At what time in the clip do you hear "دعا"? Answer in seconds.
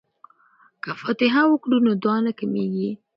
2.03-2.17